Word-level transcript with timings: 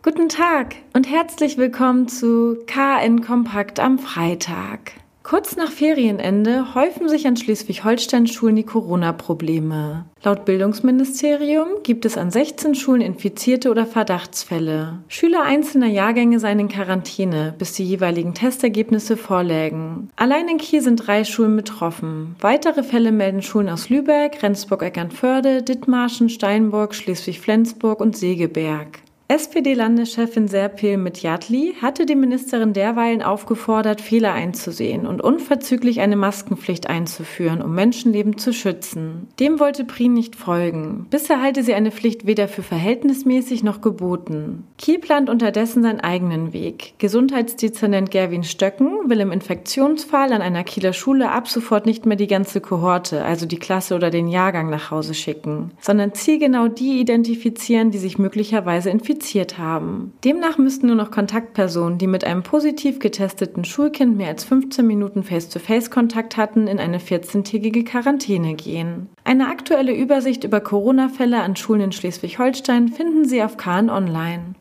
Guten 0.00 0.28
Tag 0.28 0.76
und 0.94 1.10
herzlich 1.10 1.58
willkommen 1.58 2.06
zu 2.06 2.56
KN 2.66 3.20
Kompakt 3.20 3.80
am 3.80 3.98
Freitag. 3.98 4.92
Kurz 5.24 5.56
nach 5.56 5.72
Ferienende 5.72 6.76
häufen 6.76 7.08
sich 7.08 7.26
an 7.26 7.36
Schleswig-Holstein-Schulen 7.36 8.54
die 8.54 8.62
Corona-Probleme. 8.62 10.04
Laut 10.22 10.44
Bildungsministerium 10.44 11.82
gibt 11.82 12.04
es 12.04 12.16
an 12.16 12.30
16 12.30 12.76
Schulen 12.76 13.00
Infizierte 13.00 13.72
oder 13.72 13.86
Verdachtsfälle. 13.86 15.00
Schüler 15.08 15.42
einzelner 15.42 15.88
Jahrgänge 15.88 16.38
seien 16.38 16.60
in 16.60 16.68
Quarantäne, 16.68 17.56
bis 17.58 17.72
die 17.72 17.84
jeweiligen 17.84 18.34
Testergebnisse 18.34 19.16
vorlägen. 19.16 20.10
Allein 20.14 20.46
in 20.48 20.58
Kiel 20.58 20.80
sind 20.80 21.08
drei 21.08 21.24
Schulen 21.24 21.56
betroffen. 21.56 22.36
Weitere 22.40 22.84
Fälle 22.84 23.10
melden 23.10 23.42
Schulen 23.42 23.68
aus 23.68 23.90
Lübeck, 23.90 24.44
Rendsburg-Eckernförde, 24.44 25.64
Dithmarschen, 25.64 26.28
Steinburg, 26.28 26.94
Schleswig-Flensburg 26.94 28.00
und 28.00 28.16
Segeberg. 28.16 29.00
SPD-Landeschefin 29.30 30.48
Serpil 30.48 30.96
Mitjatli 30.96 31.74
hatte 31.82 32.06
die 32.06 32.14
Ministerin 32.14 32.72
derweilen 32.72 33.20
aufgefordert, 33.20 34.00
Fehler 34.00 34.32
einzusehen 34.32 35.06
und 35.06 35.20
unverzüglich 35.20 36.00
eine 36.00 36.16
Maskenpflicht 36.16 36.86
einzuführen, 36.86 37.60
um 37.60 37.74
Menschenleben 37.74 38.38
zu 38.38 38.54
schützen. 38.54 39.28
Dem 39.38 39.60
wollte 39.60 39.84
Prien 39.84 40.14
nicht 40.14 40.34
folgen. 40.34 41.08
Bisher 41.10 41.42
halte 41.42 41.62
sie 41.62 41.74
eine 41.74 41.90
Pflicht 41.90 42.26
weder 42.26 42.48
für 42.48 42.62
verhältnismäßig 42.62 43.62
noch 43.62 43.82
geboten. 43.82 44.64
Kiel 44.78 44.98
plant 44.98 45.28
unterdessen 45.28 45.82
seinen 45.82 46.00
eigenen 46.00 46.54
Weg. 46.54 46.94
Gesundheitsdezernent 46.96 48.10
Gerwin 48.10 48.44
Stöcken 48.44 49.10
will 49.10 49.20
im 49.20 49.30
Infektionsfall 49.30 50.32
an 50.32 50.40
einer 50.40 50.64
Kieler 50.64 50.94
Schule 50.94 51.30
ab 51.32 51.48
sofort 51.48 51.84
nicht 51.84 52.06
mehr 52.06 52.16
die 52.16 52.28
ganze 52.28 52.62
Kohorte, 52.62 53.26
also 53.26 53.44
die 53.44 53.58
Klasse 53.58 53.94
oder 53.94 54.08
den 54.08 54.28
Jahrgang 54.28 54.70
nach 54.70 54.90
Hause 54.90 55.12
schicken, 55.12 55.72
sondern 55.82 56.14
zielgenau 56.14 56.68
die 56.68 56.98
identifizieren, 56.98 57.90
die 57.90 57.98
sich 57.98 58.16
möglicherweise 58.16 58.88
infizieren 58.88 59.17
infiziert 59.18 59.58
haben. 59.58 60.12
Demnach 60.24 60.58
müssten 60.58 60.86
nur 60.86 60.96
noch 60.96 61.10
Kontaktpersonen, 61.10 61.98
die 61.98 62.06
mit 62.06 62.24
einem 62.24 62.42
positiv 62.42 62.98
getesteten 63.00 63.64
Schulkind 63.64 64.16
mehr 64.16 64.28
als 64.28 64.44
15 64.44 64.86
Minuten 64.86 65.24
Face-to-Face-Kontakt 65.24 66.36
hatten, 66.36 66.68
in 66.68 66.78
eine 66.78 66.98
14-tägige 66.98 67.84
Quarantäne 67.84 68.54
gehen. 68.54 69.08
Eine 69.24 69.48
aktuelle 69.48 69.94
Übersicht 69.94 70.44
über 70.44 70.60
Corona-Fälle 70.60 71.40
an 71.40 71.56
Schulen 71.56 71.82
in 71.82 71.92
Schleswig-Holstein 71.92 72.88
finden 72.88 73.24
Sie 73.24 73.42
auf 73.42 73.56
KN 73.56 73.90
Online. 73.90 74.54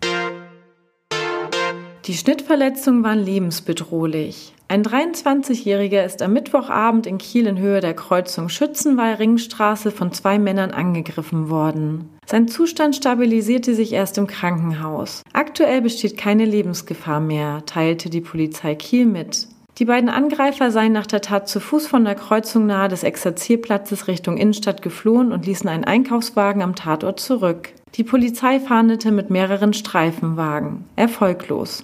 Die 2.07 2.13
Schnittverletzungen 2.13 3.03
waren 3.03 3.19
lebensbedrohlich. 3.19 4.53
Ein 4.69 4.81
23-Jähriger 4.81 6.05
ist 6.05 6.21
am 6.21 6.31
Mittwochabend 6.31 7.05
in 7.05 7.17
Kiel 7.17 7.47
in 7.47 7.57
Höhe 7.57 7.81
der 7.81 7.93
Kreuzung 7.93 8.47
Schützenwall-Ringstraße 8.47 9.91
von 9.91 10.13
zwei 10.13 10.39
Männern 10.39 10.71
angegriffen 10.71 11.49
worden. 11.49 12.07
Sein 12.25 12.47
Zustand 12.47 12.95
stabilisierte 12.95 13.75
sich 13.75 13.91
erst 13.91 14.17
im 14.17 14.27
Krankenhaus. 14.27 15.21
Aktuell 15.33 15.81
besteht 15.81 16.17
keine 16.17 16.45
Lebensgefahr 16.45 17.19
mehr, 17.19 17.63
teilte 17.65 18.09
die 18.09 18.21
Polizei 18.21 18.75
Kiel 18.75 19.05
mit. 19.05 19.49
Die 19.77 19.85
beiden 19.85 20.09
Angreifer 20.09 20.71
seien 20.71 20.91
nach 20.91 21.05
der 21.05 21.21
Tat 21.21 21.47
zu 21.47 21.59
Fuß 21.59 21.85
von 21.85 22.03
der 22.03 22.15
Kreuzung 22.15 22.65
nahe 22.65 22.87
des 22.87 23.03
Exerzierplatzes 23.03 24.07
Richtung 24.07 24.37
Innenstadt 24.37 24.81
geflohen 24.81 25.31
und 25.31 25.45
ließen 25.45 25.69
einen 25.69 25.83
Einkaufswagen 25.83 26.63
am 26.63 26.75
Tatort 26.75 27.19
zurück. 27.19 27.69
Die 27.93 28.03
Polizei 28.03 28.59
fahndete 28.59 29.11
mit 29.11 29.29
mehreren 29.29 29.73
Streifenwagen. 29.73 30.85
Erfolglos. 30.95 31.83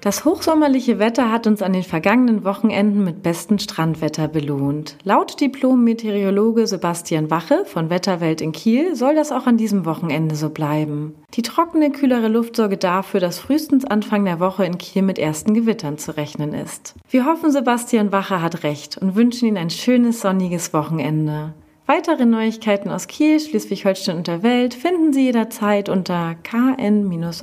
Das 0.00 0.24
hochsommerliche 0.24 0.98
Wetter 0.98 1.30
hat 1.30 1.46
uns 1.46 1.60
an 1.60 1.74
den 1.74 1.82
vergangenen 1.82 2.42
Wochenenden 2.42 3.04
mit 3.04 3.22
bestem 3.22 3.58
Strandwetter 3.58 4.28
belohnt. 4.28 4.96
Laut 5.04 5.38
Diplom-Meteorologe 5.38 6.66
Sebastian 6.66 7.30
Wache 7.30 7.66
von 7.66 7.90
Wetterwelt 7.90 8.40
in 8.40 8.52
Kiel 8.52 8.96
soll 8.96 9.14
das 9.14 9.30
auch 9.30 9.46
an 9.46 9.58
diesem 9.58 9.84
Wochenende 9.84 10.36
so 10.36 10.48
bleiben. 10.48 11.16
Die 11.34 11.42
trockene, 11.42 11.90
kühlere 11.90 12.28
Luft 12.28 12.56
sorge 12.56 12.78
dafür, 12.78 13.20
dass 13.20 13.38
frühestens 13.38 13.84
Anfang 13.84 14.24
der 14.24 14.40
Woche 14.40 14.64
in 14.64 14.78
Kiel 14.78 15.02
mit 15.02 15.18
ersten 15.18 15.52
Gewittern 15.52 15.98
zu 15.98 16.16
rechnen 16.16 16.54
ist. 16.54 16.94
Wir 17.10 17.26
hoffen, 17.26 17.50
Sebastian 17.50 18.10
Wache 18.10 18.40
hat 18.40 18.62
recht 18.62 18.96
und 18.96 19.16
wünschen 19.16 19.48
Ihnen 19.48 19.58
ein 19.58 19.68
schönes, 19.68 20.22
sonniges 20.22 20.72
Wochenende. 20.72 21.52
Weitere 21.84 22.24
Neuigkeiten 22.24 22.88
aus 22.88 23.06
Kiel, 23.06 23.38
Schleswig-Holstein 23.38 24.16
und 24.16 24.28
der 24.28 24.42
Welt 24.42 24.72
finden 24.72 25.12
Sie 25.12 25.24
jederzeit 25.24 25.90
unter 25.90 26.36
kn-online.de. 26.42 27.40